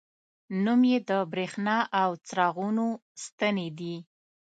[0.63, 2.87] نوم یې د بریښنا او څراغونو
[3.23, 3.95] ستنې دي.